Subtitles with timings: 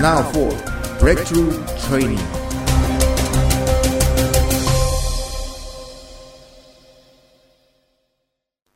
[0.00, 0.48] Now for
[0.96, 1.52] Breakthrough
[1.84, 2.24] Training.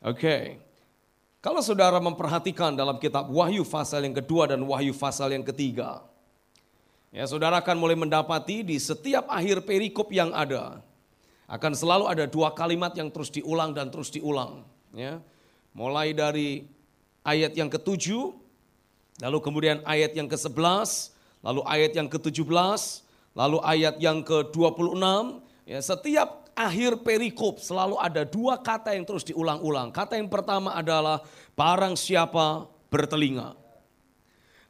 [0.05, 0.61] Oke.
[1.41, 6.05] Kalau saudara memperhatikan dalam kitab Wahyu pasal yang kedua dan Wahyu pasal yang ketiga.
[7.09, 10.85] Ya, saudara akan mulai mendapati di setiap akhir perikop yang ada
[11.49, 14.61] akan selalu ada dua kalimat yang terus diulang dan terus diulang,
[14.93, 15.25] ya.
[15.73, 16.69] Mulai dari
[17.25, 18.29] ayat yang ketujuh,
[19.25, 21.14] lalu kemudian ayat yang ke-11,
[21.45, 23.05] lalu ayat yang ke-17,
[23.37, 25.05] lalu ayat yang ke-26,
[25.69, 29.93] ya setiap akhir perikop selalu ada dua kata yang terus diulang-ulang.
[29.93, 31.21] Kata yang pertama adalah
[31.53, 33.53] barang siapa bertelinga.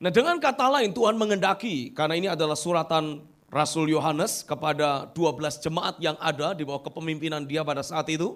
[0.02, 3.23] Nah dengan kata lain Tuhan mengendaki karena ini adalah suratan
[3.54, 8.34] Rasul Yohanes kepada 12 jemaat yang ada di bawah kepemimpinan dia pada saat itu.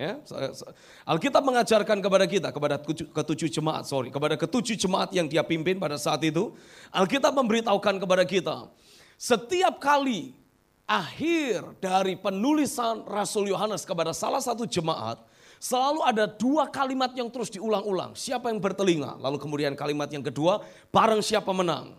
[0.00, 0.16] Ya,
[1.04, 6.00] Alkitab mengajarkan kepada kita, kepada ketujuh jemaat, sorry, kepada ketujuh jemaat yang dia pimpin pada
[6.00, 6.56] saat itu.
[6.88, 8.72] Alkitab memberitahukan kepada kita,
[9.20, 10.32] setiap kali
[10.88, 15.20] akhir dari penulisan Rasul Yohanes kepada salah satu jemaat,
[15.60, 18.16] selalu ada dua kalimat yang terus diulang-ulang.
[18.16, 19.20] Siapa yang bertelinga?
[19.20, 21.92] Lalu kemudian kalimat yang kedua, barang siapa menang.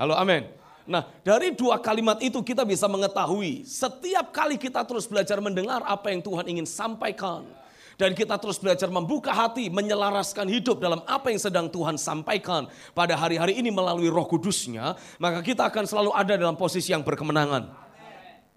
[0.00, 0.63] Halo amin.
[0.84, 6.12] Nah dari dua kalimat itu kita bisa mengetahui setiap kali kita terus belajar mendengar apa
[6.12, 7.48] yang Tuhan ingin sampaikan
[7.96, 13.14] dan kita terus belajar membuka hati, menyelaraskan hidup dalam apa yang sedang Tuhan sampaikan pada
[13.14, 17.70] hari-hari ini melalui roh kudusnya, maka kita akan selalu ada dalam posisi yang berkemenangan.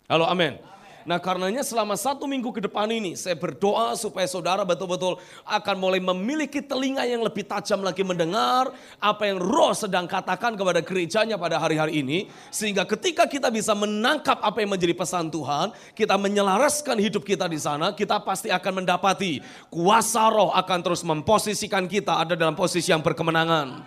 [0.09, 0.76] Halo amin.
[1.07, 5.15] Nah karenanya selama satu minggu ke depan ini saya berdoa supaya saudara betul-betul
[5.47, 10.83] akan mulai memiliki telinga yang lebih tajam lagi mendengar apa yang roh sedang katakan kepada
[10.83, 12.27] gerejanya pada hari-hari ini.
[12.51, 17.55] Sehingga ketika kita bisa menangkap apa yang menjadi pesan Tuhan, kita menyelaraskan hidup kita di
[17.55, 19.39] sana, kita pasti akan mendapati
[19.71, 23.79] kuasa roh akan terus memposisikan kita ada dalam posisi yang berkemenangan.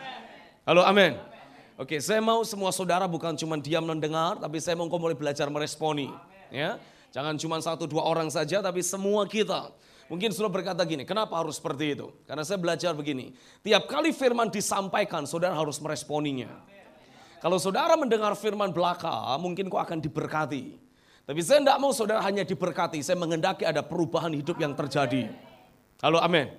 [0.64, 1.20] Halo amin.
[1.76, 5.52] Oke, saya mau semua saudara bukan cuma diam mendengar, tapi saya mau kau mulai belajar
[5.52, 6.08] meresponi.
[6.48, 9.74] Ya, Jangan cuma satu dua orang saja tapi semua kita.
[10.10, 12.10] Mungkin sudah berkata gini, kenapa harus seperti itu?
[12.26, 13.30] Karena saya belajar begini,
[13.62, 16.50] tiap kali firman disampaikan saudara harus meresponinya.
[17.38, 20.82] Kalau saudara mendengar firman belaka, mungkin kau akan diberkati.
[21.30, 25.30] Tapi saya tidak mau saudara hanya diberkati, saya mengendaki ada perubahan hidup yang terjadi.
[26.02, 26.50] Halo amin.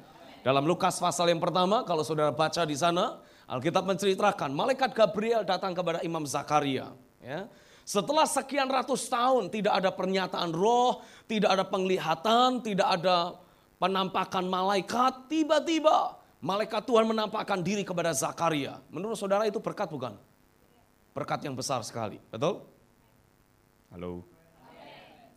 [0.48, 3.20] Dalam Lukas pasal yang pertama, kalau saudara baca di sana,
[3.52, 6.96] Alkitab menceritakan, malaikat Gabriel datang kepada Imam Zakaria.
[7.20, 7.52] Ya,
[7.92, 13.36] setelah sekian ratus tahun tidak ada pernyataan roh, tidak ada penglihatan, tidak ada
[13.84, 18.80] penampakan malaikat, tiba-tiba malaikat Tuhan menampakkan diri kepada Zakaria.
[18.88, 20.16] Menurut saudara itu berkat bukan?
[21.12, 22.64] Berkat yang besar sekali, betul?
[23.92, 24.24] Halo.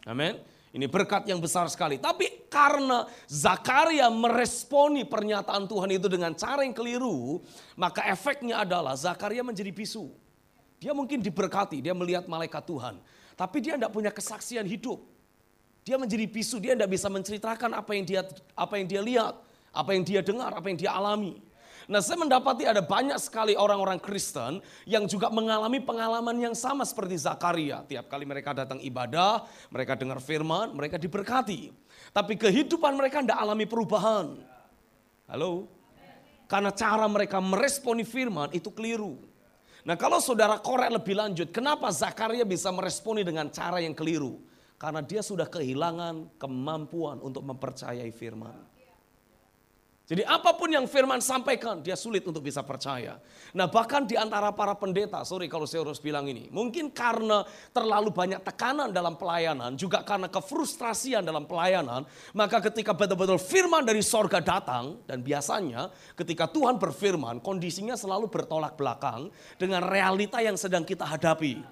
[0.07, 0.39] Amin.
[0.71, 1.99] Ini berkat yang besar sekali.
[1.99, 7.43] Tapi karena Zakaria meresponi pernyataan Tuhan itu dengan cara yang keliru,
[7.75, 10.23] maka efeknya adalah Zakaria menjadi bisu.
[10.84, 13.00] Dia mungkin diberkati, dia melihat malaikat Tuhan.
[13.33, 15.00] Tapi dia tidak punya kesaksian hidup.
[15.81, 18.21] Dia menjadi bisu, dia tidak bisa menceritakan apa yang dia
[18.53, 19.33] apa yang dia lihat,
[19.73, 21.41] apa yang dia dengar, apa yang dia alami.
[21.89, 27.17] Nah saya mendapati ada banyak sekali orang-orang Kristen yang juga mengalami pengalaman yang sama seperti
[27.17, 27.81] Zakaria.
[27.89, 31.73] Tiap kali mereka datang ibadah, mereka dengar firman, mereka diberkati.
[32.12, 34.37] Tapi kehidupan mereka tidak alami perubahan.
[35.33, 35.65] Halo?
[36.44, 39.17] Karena cara mereka meresponi firman itu keliru.
[39.84, 44.41] Nah kalau saudara korek lebih lanjut, kenapa Zakaria bisa meresponi dengan cara yang keliru?
[44.81, 48.74] Karena dia sudah kehilangan kemampuan untuk mempercayai firman.
[50.05, 53.17] Jadi apa pun yang firman sampaikan, dia sulit untuk bisa percaya.
[53.57, 56.53] Nah bahkan di antara para pendeta, sorry kalau saya harus bilang ini.
[56.53, 57.41] Mungkin karena
[57.73, 62.05] terlalu banyak tekanan dalam pelayanan, juga karena kefrustrasian dalam pelayanan.
[62.37, 65.89] Maka ketika betul-betul firman dari sorga datang, dan biasanya
[66.21, 71.65] ketika Tuhan berfirman, kondisinya selalu bertolak belakang dengan realita yang sedang kita hadapi.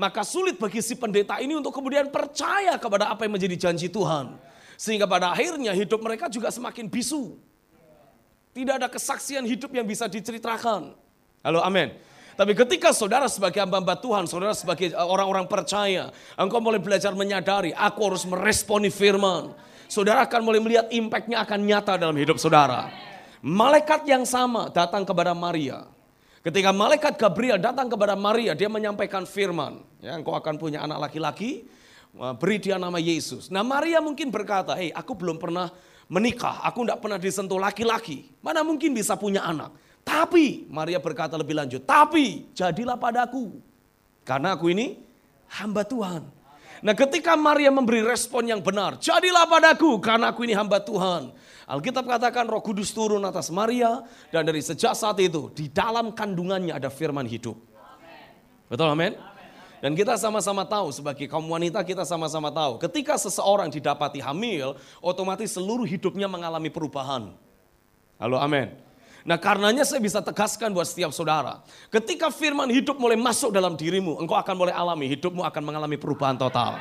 [0.00, 4.40] Maka sulit bagi si pendeta ini untuk kemudian percaya kepada apa yang menjadi janji Tuhan.
[4.80, 7.52] Sehingga pada akhirnya hidup mereka juga semakin bisu.
[8.54, 10.94] Tidak ada kesaksian hidup yang bisa diceritakan.
[11.42, 11.90] Halo amin.
[12.34, 17.74] Tapi ketika saudara sebagai hamba Tuhan, saudara sebagai eh, orang-orang percaya, engkau mulai belajar menyadari,
[17.74, 19.54] aku harus meresponi firman.
[19.90, 22.90] Saudara akan mulai melihat impactnya akan nyata dalam hidup saudara.
[23.42, 25.86] Malaikat yang sama datang kepada Maria.
[26.42, 29.82] Ketika malaikat Gabriel datang kepada Maria, dia menyampaikan firman.
[29.98, 31.66] Ya, engkau akan punya anak laki-laki,
[32.18, 33.50] eh, beri dia nama Yesus.
[33.50, 35.74] Nah Maria mungkin berkata, hei aku belum pernah
[36.08, 38.28] menikah, aku tidak pernah disentuh laki-laki.
[38.44, 39.72] Mana mungkin bisa punya anak.
[40.04, 43.56] Tapi, Maria berkata lebih lanjut, tapi jadilah padaku.
[44.24, 45.00] Karena aku ini
[45.48, 46.22] hamba Tuhan.
[46.84, 51.32] Nah ketika Maria memberi respon yang benar, jadilah padaku karena aku ini hamba Tuhan.
[51.64, 56.76] Alkitab katakan roh kudus turun atas Maria dan dari sejak saat itu di dalam kandungannya
[56.76, 57.56] ada firman hidup.
[58.68, 59.16] Betul amin?
[59.84, 65.52] Dan kita sama-sama tahu sebagai kaum wanita kita sama-sama tahu ketika seseorang didapati hamil otomatis
[65.52, 67.36] seluruh hidupnya mengalami perubahan.
[68.16, 68.72] Halo amin.
[69.28, 71.60] Nah karenanya saya bisa tegaskan buat setiap saudara.
[71.92, 76.40] Ketika firman hidup mulai masuk dalam dirimu, engkau akan mulai alami, hidupmu akan mengalami perubahan
[76.40, 76.80] total.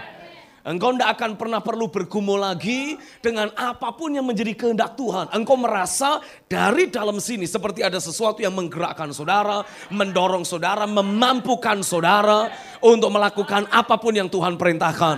[0.64, 5.28] Engkau tidak akan pernah perlu bergumul lagi dengan apa pun yang menjadi kehendak Tuhan.
[5.36, 12.48] Engkau merasa dari dalam sini seperti ada sesuatu yang menggerakkan saudara, mendorong saudara, memampukan saudara
[12.80, 15.18] untuk melakukan apa pun yang Tuhan perintahkan.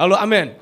[0.00, 0.56] Halo amin.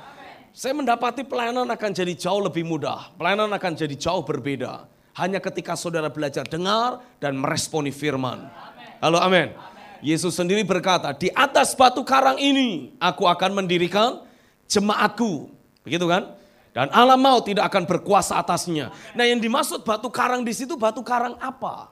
[0.50, 3.14] Saya mendapati pelayanan akan jadi jauh lebih mudah.
[3.14, 4.90] Pelayanan akan jadi jauh berbeda.
[5.22, 8.50] Hanya ketika saudara belajar dengar dan meresponi firman.
[8.98, 9.54] Halo amin.
[10.00, 14.24] Yesus sendiri berkata, di atas batu karang ini aku akan mendirikan
[14.68, 15.52] jemaatku.
[15.84, 16.36] Begitu kan?
[16.70, 18.94] Dan alam maut tidak akan berkuasa atasnya.
[19.12, 21.90] Nah yang dimaksud batu karang di situ batu karang apa?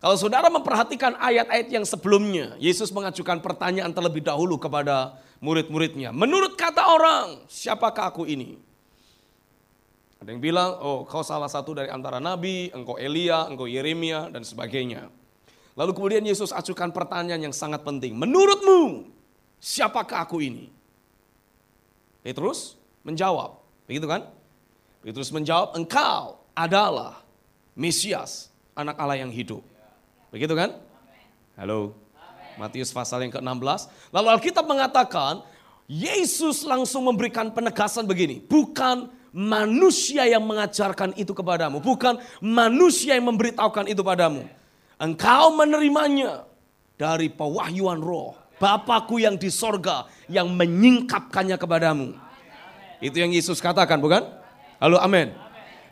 [0.00, 6.08] Kalau saudara memperhatikan ayat-ayat yang sebelumnya, Yesus mengajukan pertanyaan terlebih dahulu kepada murid-muridnya.
[6.08, 8.56] Menurut kata orang, siapakah aku ini?
[10.24, 14.40] Ada yang bilang, oh kau salah satu dari antara nabi, engkau Elia, engkau Yeremia, dan
[14.40, 15.12] sebagainya.
[15.80, 18.12] Lalu kemudian Yesus ajukan pertanyaan yang sangat penting.
[18.12, 19.08] Menurutmu,
[19.56, 20.68] siapakah aku ini?
[22.20, 23.56] Petrus menjawab,
[23.88, 24.28] begitu kan?
[25.00, 27.24] Petrus menjawab, engkau adalah
[27.72, 29.64] Mesias, anak Allah yang hidup.
[30.28, 30.76] Begitu kan?
[31.56, 31.96] Halo.
[32.60, 33.88] Matius pasal yang ke-16.
[34.12, 35.40] Lalu Alkitab mengatakan,
[35.88, 38.36] Yesus langsung memberikan penegasan begini.
[38.36, 41.80] Bukan manusia yang mengajarkan itu kepadamu.
[41.80, 44.59] Bukan manusia yang memberitahukan itu padamu.
[45.00, 46.44] Engkau menerimanya
[47.00, 48.36] dari pewahyuan roh.
[48.60, 52.12] Bapakku yang di sorga yang menyingkapkannya kepadamu.
[53.00, 54.20] Itu yang Yesus katakan bukan?
[54.76, 55.32] Halo amin.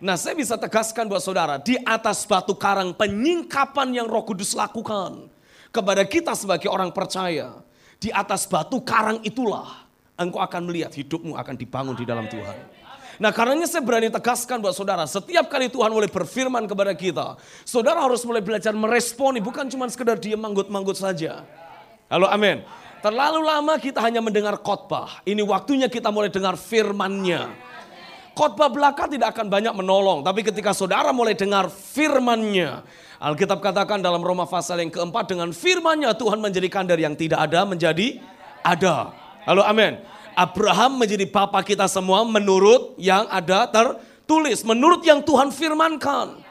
[0.05, 1.56] Nah saya bisa tegaskan buat saudara.
[1.56, 5.32] Di atas batu karang penyingkapan yang roh kudus lakukan.
[5.72, 7.64] Kepada kita sebagai orang percaya.
[7.96, 9.88] Di atas batu karang itulah
[10.20, 12.77] engkau akan melihat hidupmu akan dibangun di dalam Tuhan.
[13.18, 17.34] Nah karenanya saya berani tegaskan buat saudara, setiap kali Tuhan mulai berfirman kepada kita,
[17.66, 21.42] saudara harus mulai belajar meresponi, bukan cuma sekedar dia manggut-manggut saja.
[22.06, 22.62] Halo amin.
[23.02, 25.22] Terlalu lama kita hanya mendengar khotbah.
[25.26, 27.50] Ini waktunya kita mulai dengar firmannya.
[28.38, 32.86] Khotbah belaka tidak akan banyak menolong, tapi ketika saudara mulai dengar firmannya,
[33.18, 37.66] Alkitab katakan dalam Roma pasal yang keempat dengan firmannya Tuhan menjadikan dari yang tidak ada
[37.66, 38.22] menjadi
[38.62, 39.10] ada.
[39.42, 40.17] Halo amin.
[40.38, 44.62] Abraham menjadi papa kita semua menurut yang ada tertulis.
[44.62, 46.46] Menurut yang Tuhan firmankan.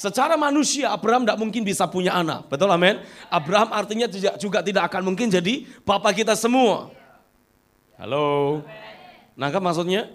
[0.00, 2.48] Secara manusia Abraham tidak mungkin bisa punya anak.
[2.48, 3.04] Betul amin?
[3.28, 4.08] Abraham artinya
[4.40, 6.88] juga tidak akan mungkin jadi papa kita semua.
[8.00, 8.62] Halo?
[9.36, 10.08] Nangkap maksudnya?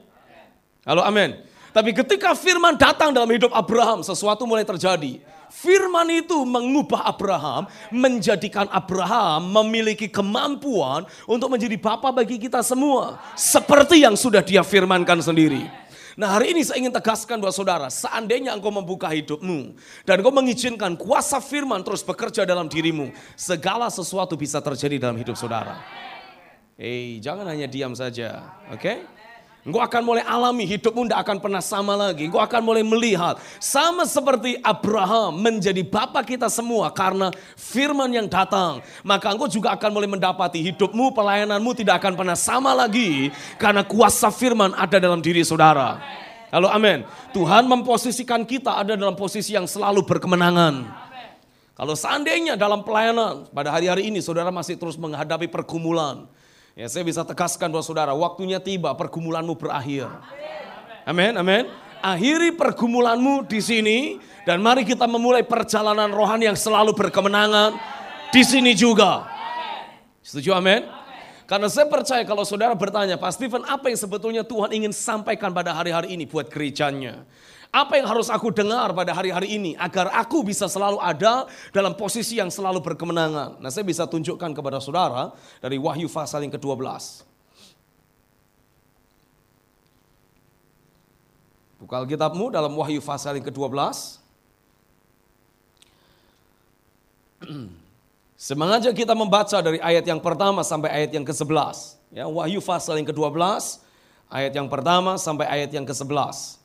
[0.82, 1.38] Halo amin.
[1.70, 5.22] Tapi ketika firman datang dalam hidup Abraham sesuatu mulai terjadi.
[5.54, 13.22] Firman itu mengubah Abraham, menjadikan Abraham memiliki kemampuan untuk menjadi bapa bagi kita semua.
[13.38, 15.70] Seperti yang sudah dia firmankan sendiri.
[16.18, 20.98] Nah hari ini saya ingin tegaskan buat saudara, seandainya engkau membuka hidupmu dan engkau mengizinkan
[20.98, 25.82] kuasa firman terus bekerja dalam dirimu, segala sesuatu bisa terjadi dalam hidup saudara.
[26.74, 28.82] Hei, jangan hanya diam saja, oke?
[28.82, 28.98] Okay?
[29.64, 32.28] Engkau akan mulai alami hidupmu tidak akan pernah sama lagi.
[32.28, 38.84] Engkau akan mulai melihat sama seperti Abraham menjadi bapak kita semua karena firman yang datang.
[39.08, 44.36] Maka engkau juga akan mulai mendapati hidupmu, pelayananmu tidak akan pernah sama lagi karena kuasa
[44.36, 45.96] firman ada dalam diri saudara.
[46.52, 47.08] Halo amin.
[47.32, 50.92] Tuhan memposisikan kita ada dalam posisi yang selalu berkemenangan.
[51.72, 56.28] Kalau seandainya dalam pelayanan pada hari-hari ini saudara masih terus menghadapi pergumulan
[56.74, 60.10] Ya, saya bisa tegaskan buat saudara, waktunya tiba, pergumulanmu berakhir.
[61.06, 61.70] Amin, amin.
[62.02, 64.00] Akhiri pergumulanmu di sini
[64.42, 67.78] dan mari kita memulai perjalanan rohani yang selalu berkemenangan
[68.34, 69.30] di sini juga.
[70.26, 70.82] Setuju amin?
[71.46, 75.78] Karena saya percaya kalau saudara bertanya, Pak Stephen apa yang sebetulnya Tuhan ingin sampaikan pada
[75.78, 77.22] hari-hari ini buat gerejanya?
[77.74, 82.38] Apa yang harus aku dengar pada hari-hari ini agar aku bisa selalu ada dalam posisi
[82.38, 83.58] yang selalu berkemenangan.
[83.58, 86.86] Nah saya bisa tunjukkan kepada saudara dari Wahyu pasal yang ke-12.
[91.82, 93.74] Buka Alkitabmu dalam Wahyu pasal yang ke-12.
[98.38, 101.98] Semangatnya kita membaca dari ayat yang pertama sampai ayat yang ke-11.
[102.14, 103.34] Ya, Wahyu pasal yang ke-12,
[104.30, 106.63] ayat yang pertama sampai ayat yang ke-11.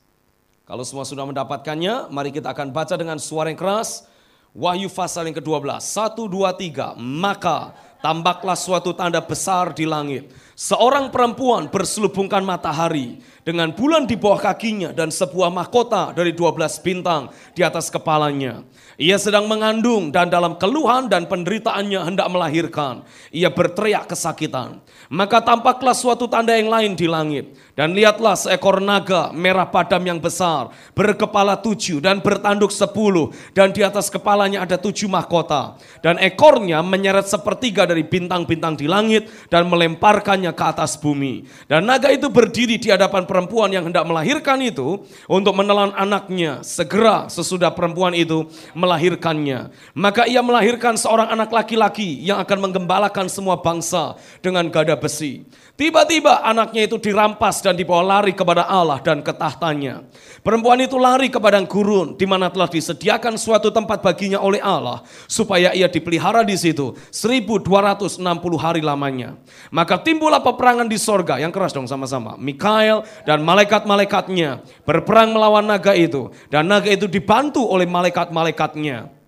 [0.68, 4.04] Kalau semua sudah mendapatkannya, mari kita akan baca dengan suara yang keras.
[4.52, 5.80] Wahyu pasal yang ke-12.
[5.80, 6.92] Satu, dua, tiga.
[7.00, 10.30] Maka Tambaklah suatu tanda besar di langit.
[10.58, 17.30] Seorang perempuan berselubungkan matahari dengan bulan di bawah kakinya dan sebuah mahkota dari 12 bintang
[17.54, 18.66] di atas kepalanya.
[18.98, 23.06] Ia sedang mengandung dan dalam keluhan dan penderitaannya hendak melahirkan.
[23.30, 24.82] Ia berteriak kesakitan.
[25.06, 27.54] Maka tampaklah suatu tanda yang lain di langit.
[27.78, 33.30] Dan lihatlah seekor naga merah padam yang besar, berkepala tujuh dan bertanduk sepuluh.
[33.54, 35.78] Dan di atas kepalanya ada tujuh mahkota.
[36.02, 41.48] Dan ekornya menyeret sepertiga dari bintang-bintang di langit dan melemparkannya ke atas bumi.
[41.66, 46.60] Dan naga itu berdiri di hadapan perempuan yang hendak melahirkan itu untuk menelan anaknya.
[46.60, 49.72] Segera sesudah perempuan itu melahirkannya.
[49.96, 55.48] Maka ia melahirkan seorang anak laki-laki yang akan menggembalakan semua bangsa dengan gada besi.
[55.78, 60.02] Tiba-tiba anaknya itu dirampas dan dibawa lari kepada Allah dan ke tahtanya.
[60.42, 65.06] Perempuan itu lari ke padang gurun di mana telah disediakan suatu tempat baginya oleh Allah
[65.30, 68.18] supaya ia dipelihara di situ 1260
[68.58, 69.38] hari lamanya.
[69.70, 72.34] Maka timbullah peperangan di sorga yang keras dong sama-sama.
[72.38, 79.18] Mikael dan malaikat-malaikatnya berperang melawan naga itu dan naga itu dibantu oleh malaikat-malaikatnya.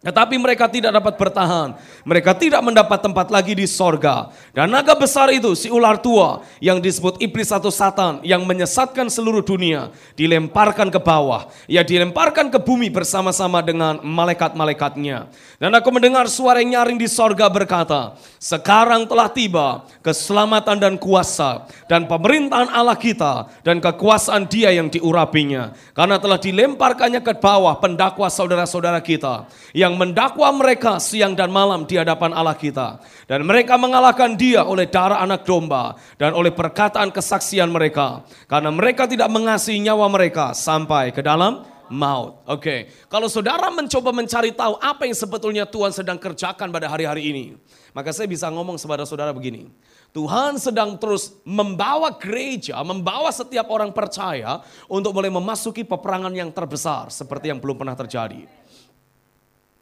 [0.00, 1.76] Tetapi mereka tidak dapat bertahan.
[2.10, 4.34] Mereka tidak mendapat tempat lagi di sorga.
[4.50, 9.46] Dan naga besar itu, si ular tua yang disebut iblis atau satan yang menyesatkan seluruh
[9.46, 9.94] dunia.
[10.18, 11.46] Dilemparkan ke bawah.
[11.70, 15.30] Ia dilemparkan ke bumi bersama-sama dengan malaikat-malaikatnya.
[15.62, 21.70] Dan aku mendengar suara yang nyaring di sorga berkata, Sekarang telah tiba keselamatan dan kuasa
[21.86, 25.78] dan pemerintahan Allah kita dan kekuasaan dia yang diurapinya.
[25.94, 29.46] Karena telah dilemparkannya ke bawah pendakwa saudara-saudara kita.
[29.70, 32.98] Yang mendakwa mereka siang dan malam di hadapan Allah kita.
[33.28, 38.24] Dan mereka mengalahkan dia oleh darah anak domba dan oleh perkataan kesaksian mereka.
[38.48, 42.40] Karena mereka tidak mengasihi nyawa mereka sampai ke dalam maut.
[42.46, 42.80] Oke, okay.
[43.10, 47.44] kalau saudara mencoba mencari tahu apa yang sebetulnya Tuhan sedang kerjakan pada hari-hari ini.
[47.90, 49.66] Maka saya bisa ngomong kepada saudara begini.
[50.14, 57.10] Tuhan sedang terus membawa gereja, membawa setiap orang percaya untuk mulai memasuki peperangan yang terbesar
[57.10, 58.46] seperti yang belum pernah terjadi.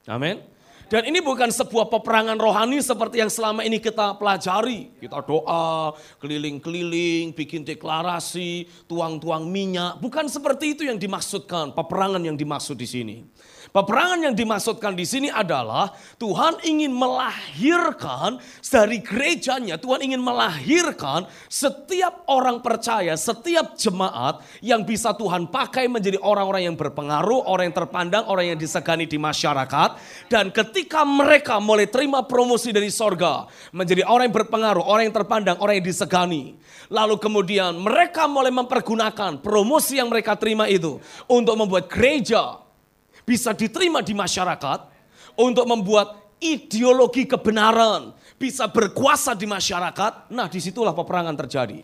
[0.09, 0.41] Amin.
[0.89, 4.89] Dan ini bukan sebuah peperangan rohani seperti yang selama ini kita pelajari.
[4.97, 10.01] Kita doa, keliling-keliling, bikin deklarasi, tuang-tuang minyak.
[10.01, 13.17] Bukan seperti itu yang dimaksudkan, peperangan yang dimaksud di sini.
[13.69, 22.25] Peperangan yang dimaksudkan di sini adalah Tuhan ingin melahirkan dari gerejanya, Tuhan ingin melahirkan setiap
[22.33, 28.25] orang percaya, setiap jemaat yang bisa Tuhan pakai menjadi orang-orang yang berpengaruh, orang yang terpandang,
[28.25, 29.91] orang yang disegani di masyarakat.
[30.33, 35.57] Dan ketika mereka mulai terima promosi dari sorga, menjadi orang yang berpengaruh, orang yang terpandang,
[35.61, 36.57] orang yang disegani.
[36.89, 40.97] Lalu kemudian mereka mulai mempergunakan promosi yang mereka terima itu
[41.29, 42.68] untuk membuat gereja
[43.29, 44.89] bisa diterima di masyarakat
[45.37, 50.33] untuk membuat ideologi kebenaran bisa berkuasa di masyarakat.
[50.33, 51.83] Nah, di situlah peperangan terjadi.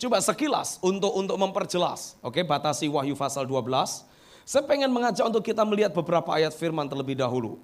[0.00, 4.02] Coba sekilas untuk untuk memperjelas, oke, batasi Wahyu pasal 12.
[4.42, 7.62] Saya pengen mengajak untuk kita melihat beberapa ayat firman terlebih dahulu.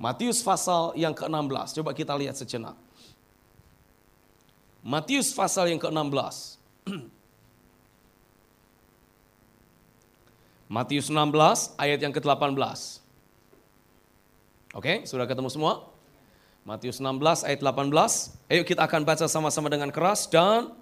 [0.00, 2.72] Matius pasal yang ke-16, coba kita lihat sejenak.
[4.80, 6.56] Matius pasal yang ke-16.
[10.72, 12.56] Matius 16 ayat yang ke-18.
[14.72, 15.84] Oke, sudah ketemu semua?
[16.64, 17.92] Matius 16 ayat 18.
[18.48, 20.72] Ayo kita akan baca sama-sama dengan keras dan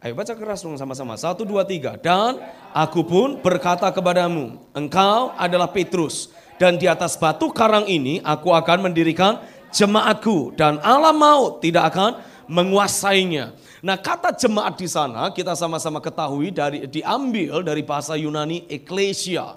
[0.00, 1.12] Ayo baca keras dong sama-sama.
[1.20, 1.92] Satu, dua, tiga.
[2.00, 2.40] Dan
[2.72, 6.32] aku pun berkata kepadamu, engkau adalah Petrus.
[6.56, 9.44] Dan di atas batu karang ini aku akan mendirikan
[9.76, 10.56] jemaatku.
[10.56, 12.16] Dan alam maut tidak akan
[12.48, 13.52] menguasainya.
[13.80, 19.56] Nah kata jemaat di sana kita sama-sama ketahui dari diambil dari bahasa Yunani eklesia.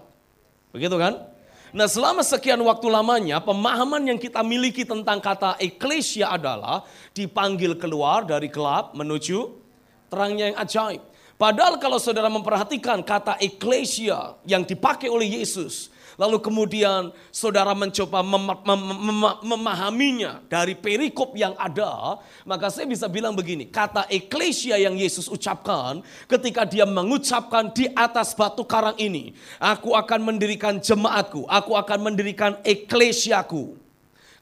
[0.71, 1.27] Begitu kan?
[1.75, 8.23] Nah selama sekian waktu lamanya pemahaman yang kita miliki tentang kata eklesia adalah dipanggil keluar
[8.23, 9.59] dari gelap menuju
[10.07, 11.01] terangnya yang ajaib.
[11.35, 18.43] Padahal kalau saudara memperhatikan kata eklesia yang dipakai oleh Yesus Lalu kemudian saudara mencoba mem
[18.45, 24.93] mem mem memahaminya dari perikop yang ada, maka saya bisa bilang begini, kata eklesia yang
[24.93, 31.73] Yesus ucapkan ketika dia mengucapkan di atas batu karang ini, aku akan mendirikan jemaatku, aku
[31.73, 33.81] akan mendirikan eklesiaku.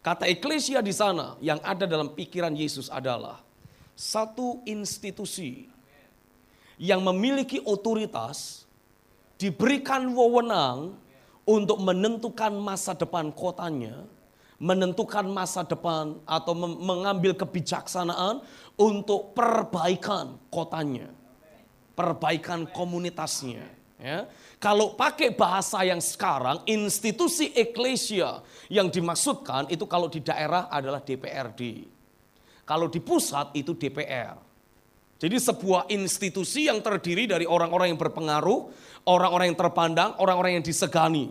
[0.02, 3.40] Kata eklesia di sana yang ada dalam pikiran Yesus adalah
[3.94, 5.70] satu institusi
[6.82, 8.66] yang memiliki otoritas,
[9.38, 10.98] diberikan wewenang
[11.46, 14.06] untuk menentukan masa depan kotanya,
[14.62, 18.46] menentukan masa depan atau mengambil kebijaksanaan
[18.78, 21.10] untuk perbaikan kotanya,
[21.98, 23.66] perbaikan komunitasnya.
[24.02, 24.26] Ya.
[24.58, 31.86] Kalau pakai bahasa yang sekarang, institusi eklesia yang dimaksudkan itu kalau di daerah adalah DPRD.
[32.66, 34.51] Kalau di pusat itu DPR.
[35.22, 38.74] Jadi sebuah institusi yang terdiri dari orang-orang yang berpengaruh,
[39.06, 41.30] orang-orang yang terpandang, orang-orang yang disegani.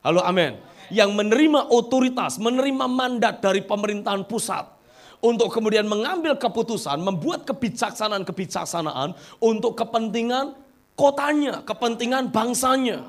[0.00, 0.56] Halo amin.
[0.88, 4.64] Yang menerima otoritas, menerima mandat dari pemerintahan pusat
[5.20, 9.12] untuk kemudian mengambil keputusan, membuat kebijaksanaan-kebijaksanaan
[9.44, 10.56] untuk kepentingan
[10.96, 13.04] kotanya, kepentingan bangsanya.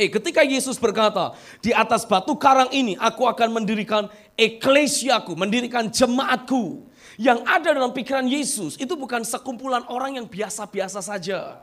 [0.00, 4.08] Eh, ketika Yesus berkata, di atas batu karang ini aku akan mendirikan
[4.40, 6.87] eklesiaku, mendirikan jemaatku.
[7.18, 11.58] Yang ada dalam pikiran Yesus itu bukan sekumpulan orang yang biasa-biasa saja.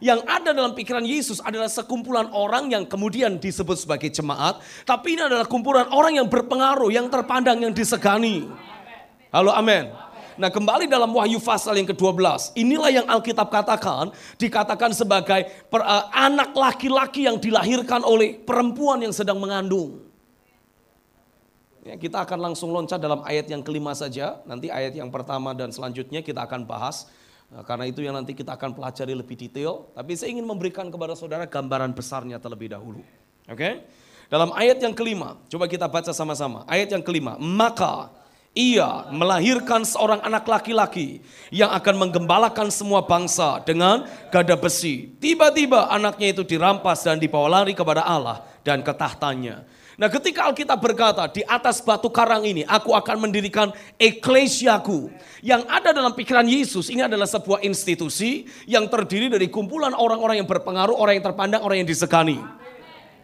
[0.00, 4.64] Yang ada dalam pikiran Yesus adalah sekumpulan orang yang kemudian disebut sebagai jemaat.
[4.88, 8.48] Tapi ini adalah kumpulan orang yang berpengaruh, yang terpandang, yang disegani.
[9.28, 9.92] Halo amin.
[10.40, 12.56] Nah kembali dalam Wahyu pasal yang ke-12.
[12.56, 14.08] Inilah yang Alkitab katakan.
[14.40, 20.13] Dikatakan sebagai per, uh, anak laki-laki yang dilahirkan oleh perempuan yang sedang mengandung.
[21.84, 24.40] Ya, kita akan langsung loncat dalam ayat yang kelima saja.
[24.48, 27.12] Nanti ayat yang pertama dan selanjutnya kita akan bahas.
[27.52, 29.92] Nah, karena itu yang nanti kita akan pelajari lebih detail.
[29.92, 33.04] Tapi saya ingin memberikan kepada saudara gambaran besarnya terlebih dahulu.
[33.44, 33.60] Oke?
[33.60, 33.72] Okay?
[34.32, 36.64] Dalam ayat yang kelima, coba kita baca sama-sama.
[36.64, 38.08] Ayat yang kelima, maka
[38.56, 41.20] ia melahirkan seorang anak laki-laki
[41.52, 45.12] yang akan menggembalakan semua bangsa dengan gada besi.
[45.20, 49.68] Tiba-tiba anaknya itu dirampas dan dibawa lari kepada Allah dan ke tahtanya.
[49.94, 55.06] Nah ketika Alkitab berkata di atas batu karang ini aku akan mendirikan eklesiaku.
[55.38, 60.48] Yang ada dalam pikiran Yesus ini adalah sebuah institusi yang terdiri dari kumpulan orang-orang yang
[60.50, 62.42] berpengaruh, orang yang terpandang, orang yang disegani.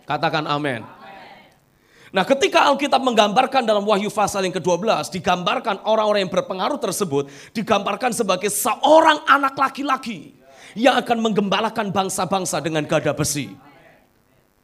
[0.06, 0.86] Katakan amin.
[2.10, 8.10] Nah ketika Alkitab menggambarkan dalam Wahyu pasal yang ke-12, digambarkan orang-orang yang berpengaruh tersebut, digambarkan
[8.14, 10.34] sebagai seorang anak laki-laki
[10.74, 13.54] yang akan menggembalakan bangsa-bangsa dengan gada besi.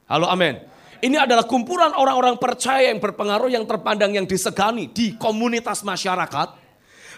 [0.07, 0.76] Halo amin.
[1.05, 6.49] Ini adalah kumpulan orang-orang percaya yang berpengaruh, yang terpandang, yang disegani di komunitas masyarakat.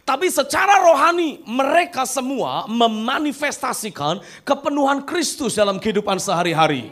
[0.02, 6.88] Tapi secara rohani mereka semua memanifestasikan kepenuhan Kristus dalam kehidupan sehari-hari.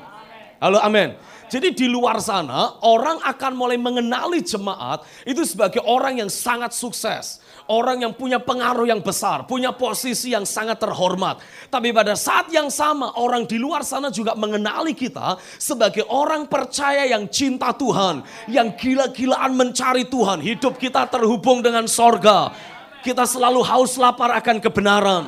[0.60, 1.16] Halo amin.
[1.46, 7.40] Jadi di luar sana orang akan mulai mengenali jemaat itu sebagai orang yang sangat sukses.
[7.66, 11.42] Orang yang punya pengaruh yang besar, punya posisi yang sangat terhormat.
[11.66, 17.02] Tapi pada saat yang sama orang di luar sana juga mengenali kita sebagai orang percaya
[17.10, 18.22] yang cinta Tuhan.
[18.46, 20.46] Yang gila-gilaan mencari Tuhan.
[20.46, 22.54] Hidup kita terhubung dengan sorga.
[23.02, 25.26] Kita selalu haus lapar akan kebenaran.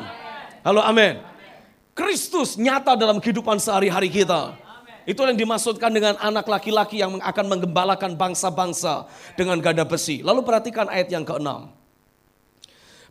[0.62, 1.18] Halo amin.
[1.98, 4.54] Kristus nyata dalam kehidupan sehari-hari kita.
[5.08, 10.22] Itu yang dimaksudkan dengan anak laki-laki yang akan menggembalakan bangsa-bangsa dengan gada besi.
[10.22, 11.77] Lalu perhatikan ayat yang keenam.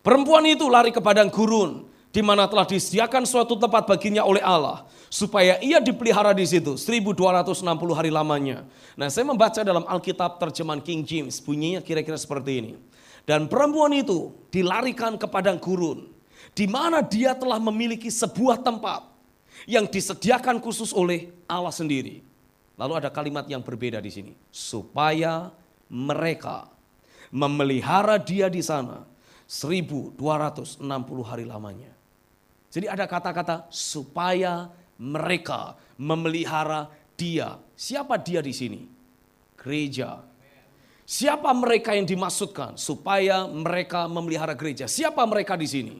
[0.07, 1.83] Perempuan itu lari ke padang gurun
[2.15, 7.59] di mana telah disediakan suatu tempat baginya oleh Allah supaya ia dipelihara di situ 1260
[7.91, 8.63] hari lamanya.
[8.95, 12.71] Nah, saya membaca dalam Alkitab terjemahan King James bunyinya kira-kira seperti ini.
[13.27, 16.07] Dan perempuan itu dilarikan ke padang gurun
[16.55, 19.03] di mana dia telah memiliki sebuah tempat
[19.67, 22.23] yang disediakan khusus oleh Allah sendiri.
[22.79, 24.31] Lalu ada kalimat yang berbeda di sini.
[24.55, 25.51] Supaya
[25.91, 26.71] mereka
[27.27, 29.16] memelihara dia di sana
[29.47, 30.83] 1260
[31.23, 31.89] hari lamanya.
[32.67, 34.67] Jadi ada kata-kata supaya
[34.99, 37.57] mereka memelihara dia.
[37.73, 38.83] Siapa dia di sini?
[39.55, 40.19] Gereja.
[41.07, 44.85] Siapa mereka yang dimaksudkan supaya mereka memelihara gereja?
[44.91, 45.95] Siapa mereka di sini?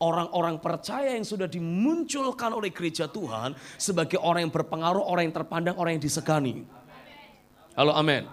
[0.00, 5.76] orang-orang percaya yang sudah dimunculkan oleh gereja Tuhan sebagai orang yang berpengaruh, orang yang terpandang,
[5.80, 6.68] orang yang disegani.
[7.76, 8.24] Halo amin.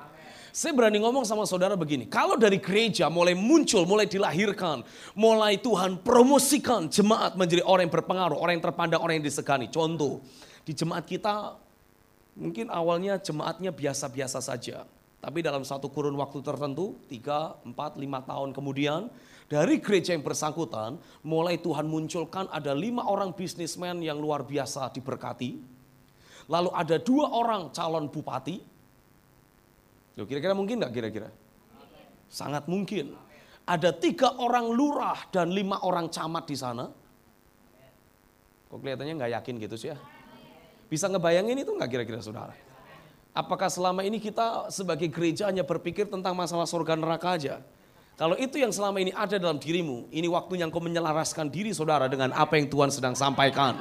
[0.54, 4.86] Saya berani ngomong sama saudara begini, kalau dari gereja mulai muncul, mulai dilahirkan,
[5.18, 9.74] mulai Tuhan promosikan jemaat menjadi orang yang berpengaruh, orang yang terpandang, orang yang disegani.
[9.74, 10.22] Contoh,
[10.62, 11.58] di jemaat kita
[12.38, 14.86] mungkin awalnya jemaatnya biasa-biasa saja.
[15.26, 19.10] Tapi dalam satu kurun waktu tertentu, 3, 4, 5 tahun kemudian,
[19.50, 25.58] dari gereja yang bersangkutan, mulai Tuhan munculkan ada lima orang bisnismen yang luar biasa diberkati.
[26.46, 28.73] Lalu ada dua orang calon bupati.
[30.30, 31.30] Kira-kira mungkin nggak kira-kira?
[32.30, 33.18] Sangat mungkin.
[33.64, 36.86] Ada tiga orang lurah dan lima orang camat di sana.
[38.70, 39.98] Kok kelihatannya nggak yakin gitu sih ya?
[40.90, 42.54] Bisa ngebayangin itu nggak kira-kira saudara?
[43.34, 47.66] Apakah selama ini kita sebagai gereja hanya berpikir tentang masalah surga neraka aja?
[48.14, 52.30] Kalau itu yang selama ini ada dalam dirimu, ini waktunya engkau menyelaraskan diri saudara dengan
[52.30, 53.74] apa yang Tuhan sedang sampaikan.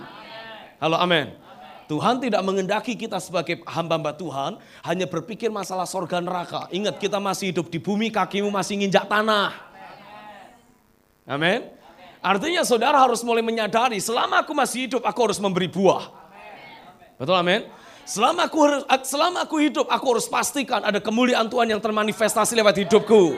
[0.81, 1.52] Halo amin.
[1.93, 4.57] Tuhan tidak mengendaki kita sebagai hamba-hamba Tuhan
[4.89, 6.65] hanya berpikir masalah sorga neraka.
[6.73, 9.53] Ingat kita masih hidup di bumi, kakimu masih nginjak tanah.
[11.29, 11.69] Amin.
[12.25, 16.09] Artinya saudara harus mulai menyadari selama aku masih hidup aku harus memberi buah.
[17.21, 17.69] Betul amin?
[18.09, 23.37] Selama aku, selama aku hidup, aku harus pastikan ada kemuliaan Tuhan yang termanifestasi lewat hidupku.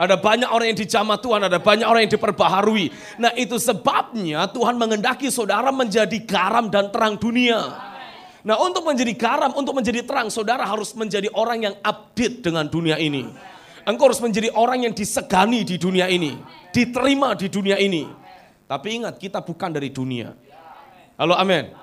[0.00, 2.88] Ada banyak orang yang dijamah Tuhan, ada banyak orang yang diperbaharui.
[3.20, 7.89] Nah itu sebabnya Tuhan mengendaki saudara menjadi garam dan terang dunia.
[8.40, 12.96] Nah untuk menjadi garam, untuk menjadi terang, saudara harus menjadi orang yang update dengan dunia
[12.96, 13.28] ini.
[13.84, 16.36] Engkau harus menjadi orang yang disegani di dunia ini.
[16.72, 18.08] Diterima di dunia ini.
[18.64, 20.32] Tapi ingat kita bukan dari dunia.
[21.20, 21.74] Halo amin.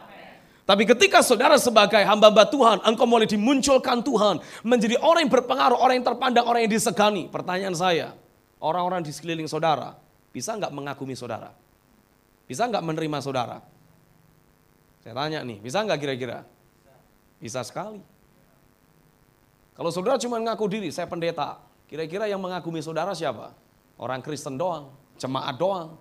[0.67, 6.03] Tapi ketika saudara sebagai hamba-hamba Tuhan, engkau mulai dimunculkan Tuhan, menjadi orang yang berpengaruh, orang
[6.03, 7.31] yang terpandang, orang yang disegani.
[7.31, 8.11] Pertanyaan saya,
[8.59, 9.95] orang-orang di sekeliling saudara,
[10.35, 11.55] bisa nggak mengagumi saudara?
[12.43, 13.63] Bisa nggak menerima saudara?
[15.07, 16.43] Saya tanya nih, bisa nggak kira-kira?
[17.39, 18.03] Bisa sekali.
[19.71, 23.55] Kalau saudara cuma ngaku diri, saya pendeta, kira-kira yang mengagumi saudara siapa?
[23.95, 25.95] Orang Kristen doang, jemaat doang.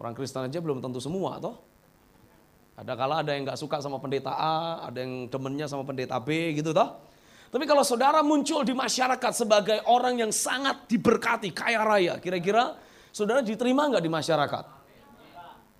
[0.00, 1.60] Orang Kristen aja belum tentu semua, toh?
[2.72, 6.56] Ada kala ada yang nggak suka sama pendeta A, ada yang demennya sama pendeta B
[6.56, 7.04] gitu toh.
[7.52, 12.80] Tapi kalau saudara muncul di masyarakat sebagai orang yang sangat diberkati, kaya raya, kira-kira
[13.12, 14.64] saudara diterima nggak di masyarakat?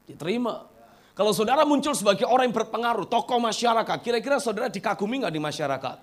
[0.04, 0.68] Diterima.
[1.12, 5.96] Kalau saudara muncul sebagai orang yang berpengaruh, tokoh masyarakat, kira-kira saudara dikagumi nggak di masyarakat?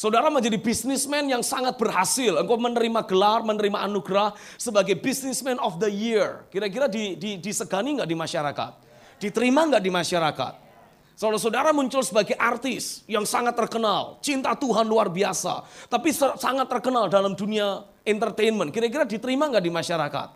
[0.00, 2.40] Saudara menjadi bisnismen yang sangat berhasil.
[2.40, 6.48] Engkau menerima gelar, menerima anugerah sebagai businessman of the year.
[6.48, 8.72] Kira-kira di, di, disegani nggak di masyarakat?
[9.20, 10.52] Diterima nggak di masyarakat?
[11.20, 17.12] Kalau saudara muncul sebagai artis yang sangat terkenal, cinta Tuhan luar biasa, tapi sangat terkenal
[17.12, 20.28] dalam dunia entertainment, kira-kira diterima nggak di masyarakat?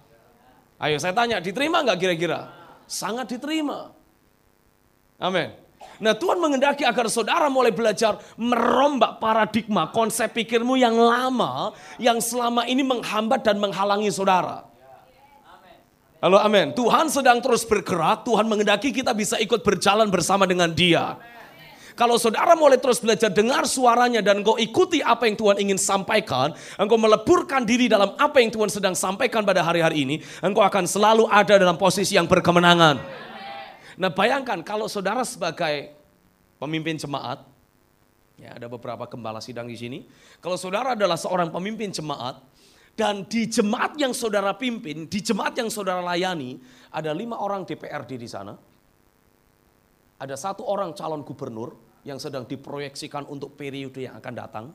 [0.76, 2.63] Ayo saya tanya, diterima nggak kira-kira?
[2.84, 3.92] Sangat diterima.
[5.20, 5.52] Amin.
[6.02, 11.70] Nah Tuhan mengendaki agar saudara mulai belajar merombak paradigma konsep pikirmu yang lama,
[12.02, 14.66] yang selama ini menghambat dan menghalangi saudara.
[16.24, 16.72] Halo amin.
[16.72, 21.20] Tuhan sedang terus bergerak, Tuhan mengendaki kita bisa ikut berjalan bersama dengan dia.
[21.94, 26.50] Kalau saudara mulai terus belajar dengar suaranya dan engkau ikuti apa yang Tuhan ingin sampaikan,
[26.74, 31.30] engkau meleburkan diri dalam apa yang Tuhan sedang sampaikan pada hari-hari ini, engkau akan selalu
[31.30, 32.98] ada dalam posisi yang berkemenangan.
[33.94, 35.94] Nah bayangkan kalau saudara sebagai
[36.58, 37.46] pemimpin jemaat,
[38.42, 39.98] ya ada beberapa gembala sidang di sini.
[40.42, 42.42] Kalau saudara adalah seorang pemimpin jemaat,
[42.98, 46.58] dan di jemaat yang saudara pimpin, di jemaat yang saudara layani,
[46.90, 48.73] ada lima orang DPRD di sana.
[50.18, 51.74] Ada satu orang calon gubernur
[52.06, 54.66] yang sedang diproyeksikan untuk periode yang akan datang.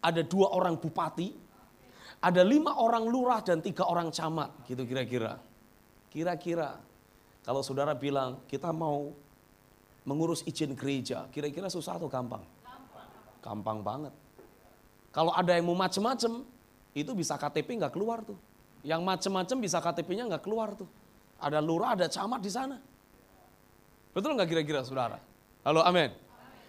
[0.00, 1.32] Ada dua orang bupati,
[2.20, 5.40] ada lima orang lurah dan tiga orang camat, gitu kira-kira.
[6.10, 6.76] Kira-kira
[7.44, 9.12] kalau saudara bilang kita mau
[10.04, 12.44] mengurus izin gereja, kira-kira susah atau gampang?
[13.40, 14.12] Gampang banget.
[15.10, 16.44] Kalau ada yang mau macem-macem,
[16.92, 18.36] itu bisa KTP nggak keluar tuh.
[18.80, 20.88] Yang macem-macem bisa KTP-nya nggak keluar tuh.
[21.40, 22.76] Ada lurah, ada camat di sana.
[24.10, 25.22] Betul nggak kira-kira saudara?
[25.62, 26.10] Halo amin.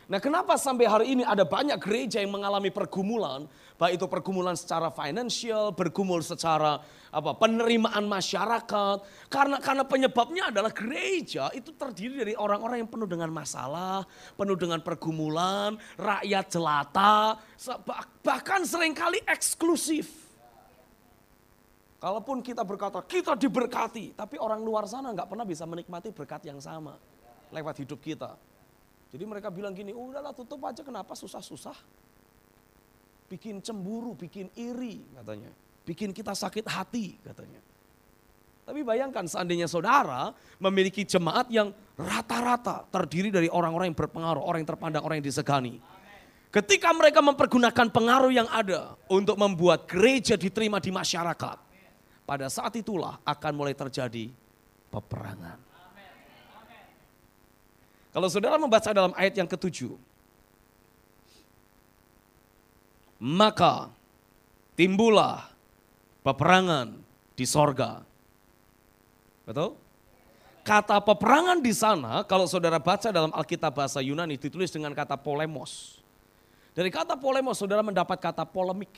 [0.05, 3.47] Nah kenapa sampai hari ini ada banyak gereja yang mengalami pergumulan,
[3.79, 8.97] baik itu pergumulan secara finansial, bergumul secara apa penerimaan masyarakat,
[9.31, 14.03] karena karena penyebabnya adalah gereja itu terdiri dari orang-orang yang penuh dengan masalah,
[14.35, 17.39] penuh dengan pergumulan, rakyat jelata,
[18.19, 20.11] bahkan sering kali eksklusif.
[22.03, 26.59] Kalaupun kita berkata kita diberkati, tapi orang luar sana nggak pernah bisa menikmati berkat yang
[26.59, 26.99] sama
[27.51, 28.35] lewat hidup kita.
[29.11, 31.75] Jadi mereka bilang gini, udahlah tutup aja kenapa susah-susah.
[33.27, 35.51] Bikin cemburu, bikin iri katanya.
[35.83, 37.59] Bikin kita sakit hati katanya.
[38.61, 44.69] Tapi bayangkan seandainya saudara memiliki jemaat yang rata-rata terdiri dari orang-orang yang berpengaruh, orang yang
[44.69, 45.75] terpandang, orang yang disegani.
[46.51, 51.57] Ketika mereka mempergunakan pengaruh yang ada untuk membuat gereja diterima di masyarakat,
[52.27, 54.31] pada saat itulah akan mulai terjadi
[54.91, 55.70] peperangan.
[58.11, 59.95] Kalau saudara membaca dalam ayat yang ketujuh,
[63.21, 63.87] maka
[64.75, 65.47] timbullah
[66.19, 66.99] peperangan
[67.39, 68.03] di sorga.
[69.47, 69.79] Betul?
[70.61, 75.97] Kata peperangan di sana, kalau saudara baca dalam Alkitab bahasa Yunani, ditulis dengan kata polemos.
[76.77, 78.93] Dari kata polemos, saudara mendapat kata polemik.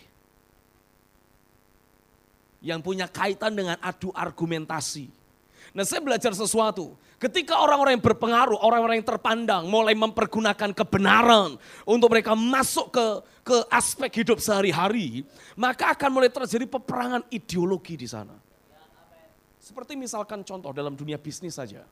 [2.60, 5.23] Yang punya kaitan dengan adu argumentasi.
[5.72, 7.00] Nah saya belajar sesuatu.
[7.16, 11.56] Ketika orang-orang yang berpengaruh, orang-orang yang terpandang mulai mempergunakan kebenaran
[11.88, 13.06] untuk mereka masuk ke
[13.48, 15.24] ke aspek hidup sehari-hari,
[15.56, 18.36] maka akan mulai terjadi peperangan ideologi di sana.
[19.64, 21.88] Seperti misalkan contoh dalam dunia bisnis saja.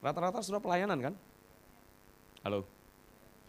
[0.00, 1.14] Rata-rata sudah pelayanan kan?
[2.40, 2.64] Halo?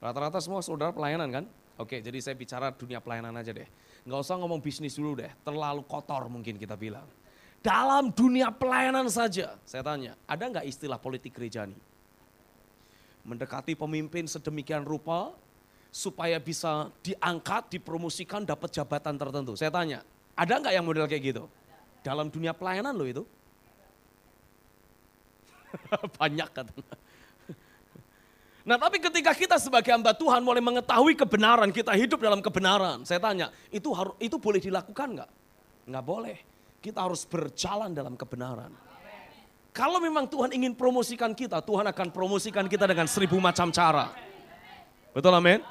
[0.03, 1.45] Rata-rata semua saudara pelayanan kan?
[1.79, 3.67] Oke, jadi saya bicara dunia pelayanan aja deh.
[4.03, 7.07] Nggak usah ngomong bisnis dulu deh, terlalu kotor mungkin kita bilang.
[7.59, 11.89] Dalam dunia pelayanan saja, saya tanya, ada nggak istilah politik gereja nih?
[13.29, 15.37] mendekati pemimpin sedemikian rupa
[15.93, 19.53] supaya bisa diangkat, dipromosikan, dapat jabatan tertentu.
[19.53, 20.01] Saya tanya,
[20.33, 21.43] ada nggak yang model kayak gitu?
[22.01, 23.23] Dalam dunia pelayanan loh itu.
[26.19, 26.95] Banyak katanya.
[28.65, 33.01] Nah tapi ketika kita sebagai hamba Tuhan mulai mengetahui kebenaran, kita hidup dalam kebenaran.
[33.01, 35.29] Saya tanya, itu harus itu boleh dilakukan nggak?
[35.89, 36.37] Nggak boleh.
[36.79, 38.71] Kita harus berjalan dalam kebenaran.
[39.69, 44.11] Kalau memang Tuhan ingin promosikan kita, Tuhan akan promosikan kita dengan seribu macam cara.
[45.13, 45.61] Betul amin?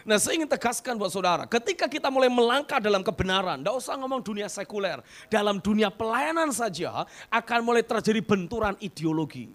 [0.00, 4.24] Nah saya ingin tegaskan buat saudara, ketika kita mulai melangkah dalam kebenaran, tidak usah ngomong
[4.24, 9.52] dunia sekuler, dalam dunia pelayanan saja akan mulai terjadi benturan ideologi.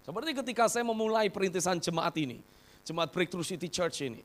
[0.00, 2.40] Seperti ketika saya memulai perintisan jemaat ini,
[2.86, 4.22] jemaat Breakthrough City Church ini.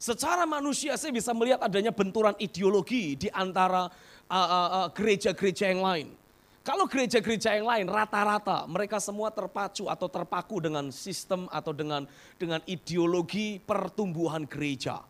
[0.00, 3.88] Secara manusia saya bisa melihat adanya benturan ideologi di antara
[4.94, 6.08] gereja-gereja uh, uh, uh, yang lain.
[6.64, 12.08] Kalau gereja-gereja yang lain rata-rata mereka semua terpacu atau terpaku dengan sistem atau dengan
[12.40, 15.04] dengan ideologi pertumbuhan gereja.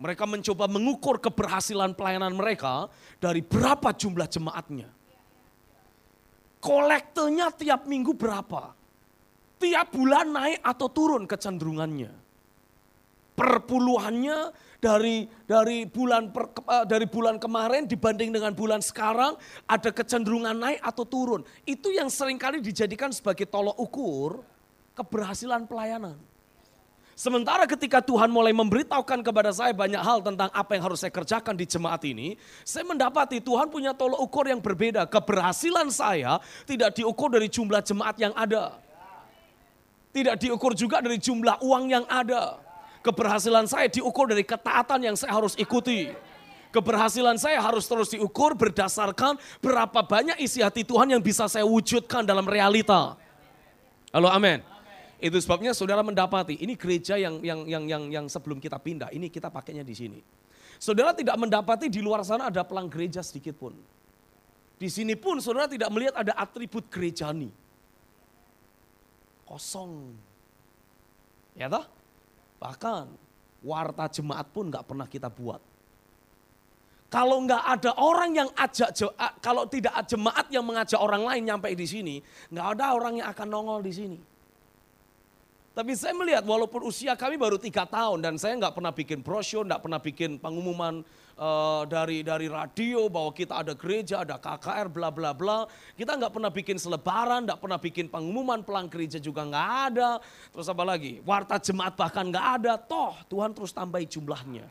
[0.00, 2.88] Mereka mencoba mengukur keberhasilan pelayanan mereka
[3.20, 4.88] dari berapa jumlah jemaatnya
[6.60, 8.76] kolektenya tiap minggu berapa?
[9.60, 12.12] Tiap bulan naik atau turun kecenderungannya.
[13.36, 19.36] Perpuluhannya dari dari bulan per, eh, dari bulan kemarin dibanding dengan bulan sekarang
[19.68, 21.44] ada kecenderungan naik atau turun.
[21.68, 24.40] Itu yang sering kali dijadikan sebagai tolok ukur
[24.96, 26.16] keberhasilan pelayanan.
[27.20, 31.52] Sementara ketika Tuhan mulai memberitahukan kepada saya banyak hal tentang apa yang harus saya kerjakan
[31.52, 32.32] di jemaat ini,
[32.64, 35.04] saya mendapati Tuhan punya tolok ukur yang berbeda.
[35.04, 38.80] Keberhasilan saya tidak diukur dari jumlah jemaat yang ada.
[40.16, 42.69] Tidak diukur juga dari jumlah uang yang ada.
[43.00, 46.12] Keberhasilan saya diukur dari ketaatan yang saya harus ikuti.
[46.70, 52.22] Keberhasilan saya harus terus diukur berdasarkan berapa banyak isi hati Tuhan yang bisa saya wujudkan
[52.22, 53.16] dalam realita.
[54.12, 54.62] Halo amin.
[55.20, 59.28] Itu sebabnya saudara mendapati ini gereja yang yang yang yang yang sebelum kita pindah, ini
[59.28, 60.20] kita pakainya di sini.
[60.80, 63.76] Saudara tidak mendapati di luar sana ada pelang gereja sedikit pun.
[64.80, 67.52] Di sini pun saudara tidak melihat ada atribut gerejani.
[69.44, 70.16] Kosong.
[71.52, 71.84] Ya toh?
[72.60, 73.04] Bahkan
[73.64, 75.60] warta jemaat pun nggak pernah kita buat.
[77.10, 78.94] Kalau nggak ada orang yang ajak,
[79.42, 82.16] kalau tidak jemaat yang mengajak orang lain nyampe di sini,
[82.54, 84.18] nggak ada orang yang akan nongol di sini.
[85.70, 89.62] Tapi saya melihat walaupun usia kami baru tiga tahun dan saya nggak pernah bikin brosur,
[89.62, 91.06] nggak pernah bikin pengumuman
[91.38, 95.70] uh, dari dari radio bahwa kita ada gereja, ada KKR, bla bla bla.
[95.94, 100.18] Kita nggak pernah bikin selebaran, nggak pernah bikin pengumuman pelang gereja juga nggak ada.
[100.50, 101.22] Terus apa lagi?
[101.22, 102.74] Warta jemaat bahkan nggak ada.
[102.74, 104.66] Toh Tuhan terus tambahi jumlahnya.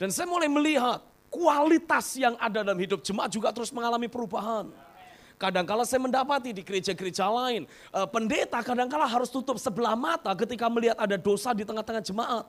[0.00, 4.87] Dan saya mulai melihat kualitas yang ada dalam hidup jemaat juga terus mengalami perubahan.
[5.38, 7.62] Kadangkala saya mendapati di gereja-gereja lain,
[7.94, 12.44] eh, pendeta kadangkala harus tutup sebelah mata ketika melihat ada dosa di tengah-tengah jemaat.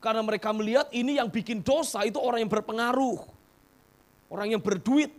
[0.00, 3.22] Karena mereka melihat ini yang bikin dosa itu orang yang berpengaruh.
[4.32, 5.12] Orang yang berduit.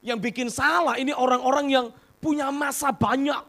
[0.00, 1.86] Yang bikin salah ini orang-orang yang
[2.22, 3.42] punya masa banyak.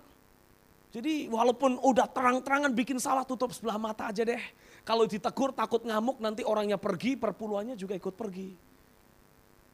[0.93, 4.41] Jadi walaupun udah terang-terangan bikin salah tutup sebelah mata aja deh.
[4.81, 8.62] Kalau ditegur takut ngamuk nanti orangnya pergi perpuluhannya juga ikut pergi.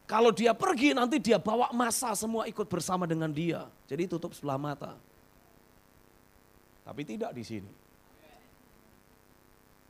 [0.09, 3.69] Kalau dia pergi nanti dia bawa masa semua ikut bersama dengan dia.
[3.85, 4.97] Jadi tutup sebelah mata.
[6.81, 7.71] Tapi tidak di sini.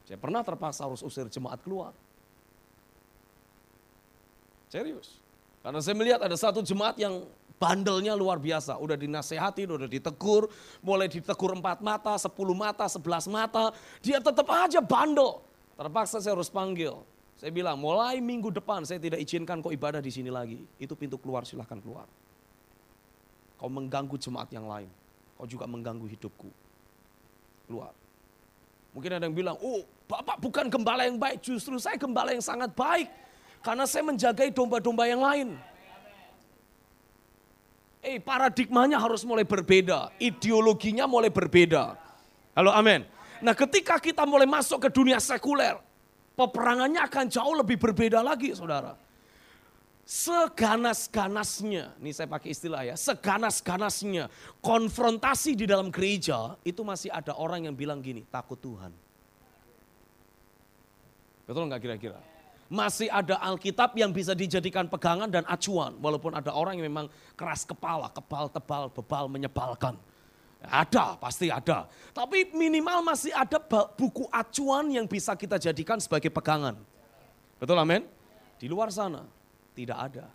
[0.03, 1.95] Saya pernah terpaksa harus usir jemaat keluar.
[4.67, 5.23] Serius.
[5.63, 7.23] Karena saya melihat ada satu jemaat yang
[7.55, 8.75] bandelnya luar biasa.
[8.75, 10.51] Udah dinasehati, udah ditegur,
[10.83, 13.71] mulai ditegur empat mata, sepuluh mata, sebelas mata.
[14.03, 15.39] Dia tetap aja bandel.
[15.79, 16.99] Terpaksa saya harus panggil.
[17.39, 20.59] Saya bilang mulai minggu depan saya tidak izinkan kau ibadah di sini lagi.
[20.75, 22.03] Itu pintu keluar silahkan keluar.
[23.55, 24.91] Kau mengganggu jemaat yang lain.
[25.39, 26.51] Kau juga mengganggu hidupku.
[27.63, 27.95] Keluar.
[28.91, 31.39] Mungkin ada yang bilang, oh Bapak bukan gembala yang baik.
[31.39, 33.07] Justru saya gembala yang sangat baik.
[33.63, 35.55] Karena saya menjagai domba-domba yang lain.
[38.03, 40.11] Eh paradigmanya harus mulai berbeda.
[40.19, 41.95] Ideologinya mulai berbeda.
[42.51, 43.07] Halo amin.
[43.39, 45.79] Nah ketika kita mulai masuk ke dunia sekuler
[46.39, 48.95] peperangannya akan jauh lebih berbeda lagi saudara.
[50.09, 54.31] Seganas-ganasnya, ini saya pakai istilah ya, seganas-ganasnya
[54.63, 58.89] konfrontasi di dalam gereja itu masih ada orang yang bilang gini, takut Tuhan.
[61.45, 62.17] Betul nggak kira-kira?
[62.69, 65.97] Masih ada Alkitab yang bisa dijadikan pegangan dan acuan.
[65.97, 69.97] Walaupun ada orang yang memang keras kepala, kepal tebal, bebal, menyebalkan.
[70.59, 71.87] Ada, pasti ada.
[72.11, 73.63] Tapi minimal masih ada
[73.95, 76.75] buku acuan yang bisa kita jadikan sebagai pegangan.
[77.55, 78.03] Betul amin?
[78.59, 79.23] Di luar sana
[79.71, 80.27] tidak ada.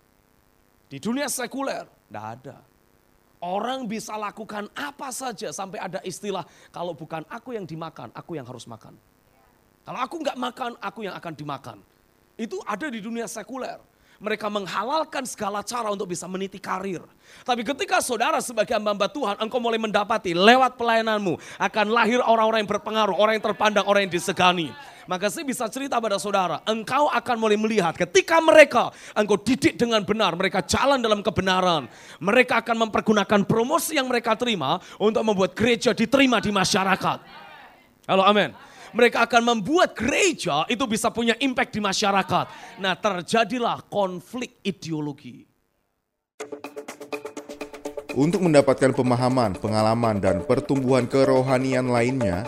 [0.88, 2.56] Di dunia sekuler tidak ada.
[3.44, 8.48] Orang bisa lakukan apa saja sampai ada istilah kalau bukan aku yang dimakan, aku yang
[8.48, 8.96] harus makan.
[9.84, 11.78] Kalau aku nggak makan, aku yang akan dimakan.
[12.40, 13.76] Itu ada di dunia sekuler.
[14.24, 17.04] Mereka menghalalkan segala cara untuk bisa meniti karir.
[17.44, 22.70] Tapi ketika saudara sebagai hamba Tuhan, engkau mulai mendapati lewat pelayananmu akan lahir orang-orang yang
[22.72, 24.72] berpengaruh, orang yang terpandang, orang yang disegani.
[25.04, 30.00] Maka saya bisa cerita pada saudara, engkau akan mulai melihat ketika mereka engkau didik dengan
[30.00, 31.84] benar, mereka jalan dalam kebenaran.
[32.16, 37.18] Mereka akan mempergunakan promosi yang mereka terima untuk membuat gereja diterima di masyarakat.
[38.08, 42.46] Halo amin mereka akan membuat gereja itu bisa punya impact di masyarakat.
[42.80, 45.42] Nah terjadilah konflik ideologi.
[48.14, 52.46] Untuk mendapatkan pemahaman, pengalaman, dan pertumbuhan kerohanian lainnya,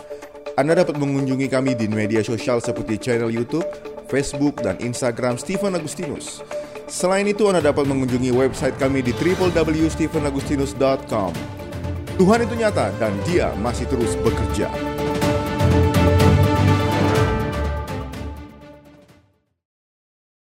[0.55, 3.67] Anda dapat mengunjungi kami di media sosial seperti channel YouTube,
[4.07, 6.39] Facebook, dan Instagram Stephen Agustinus.
[6.87, 11.31] Selain itu, Anda dapat mengunjungi website kami di www.stephenagustinus.com.
[12.15, 14.71] Tuhan itu nyata dan dia masih terus bekerja.